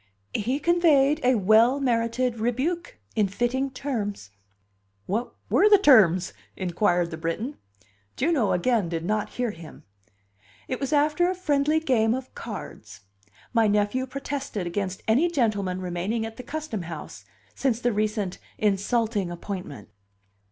"He 0.33 0.57
conveyed 0.57 1.19
a 1.23 1.35
well 1.35 1.79
merited 1.79 2.39
rebuke 2.39 2.97
in 3.15 3.27
fitting 3.27 3.69
terms." 3.69 4.31
"What 5.05 5.35
were 5.47 5.69
the 5.69 5.77
terms?" 5.77 6.33
inquired 6.57 7.11
the 7.11 7.17
Briton. 7.19 7.57
Juno 8.17 8.51
again 8.51 8.89
did 8.89 9.05
not 9.05 9.29
hear 9.37 9.51
him. 9.51 9.83
"It 10.67 10.79
was 10.79 10.91
after 10.91 11.29
a 11.29 11.35
friendly 11.35 11.79
game 11.79 12.15
of 12.15 12.33
cards. 12.33 13.01
My 13.53 13.67
nephew 13.67 14.07
protested 14.07 14.65
against 14.65 15.03
any 15.07 15.29
gentleman 15.29 15.79
remaining 15.79 16.25
at 16.25 16.35
the 16.35 16.41
custom 16.41 16.81
house 16.81 17.23
since 17.53 17.79
the 17.79 17.93
recent 17.93 18.39
insulting 18.57 19.29
appointment." 19.29 19.89